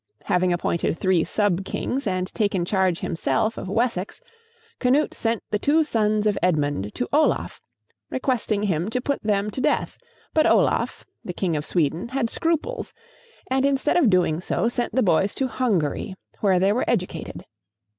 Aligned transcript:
Having 0.23 0.51
appointed 0.51 0.97
three 0.97 1.23
sub 1.23 1.63
kings, 1.63 2.07
and 2.07 2.33
taken 2.33 2.65
charge 2.65 3.01
himself 3.01 3.55
of 3.55 3.67
Wessex, 3.69 4.19
Canute 4.79 5.13
sent 5.13 5.43
the 5.51 5.59
two 5.59 5.83
sons 5.83 6.25
of 6.25 6.39
Edmund 6.41 6.95
to 6.95 7.07
Olaf, 7.13 7.61
requesting 8.09 8.63
him 8.63 8.89
to 8.89 8.99
put 8.99 9.21
them 9.21 9.51
to 9.51 9.61
death; 9.61 9.99
but 10.33 10.47
Olaf, 10.47 11.05
the 11.23 11.33
king 11.33 11.55
of 11.55 11.67
Sweden, 11.67 12.07
had 12.07 12.31
scruples, 12.31 12.95
and 13.45 13.63
instead 13.63 13.95
of 13.95 14.09
doing 14.09 14.41
so 14.41 14.67
sent 14.67 14.95
the 14.95 15.03
boys 15.03 15.35
to 15.35 15.45
Hungary, 15.47 16.15
where 16.39 16.57
they 16.57 16.73
were 16.73 16.85
educated. 16.89 17.45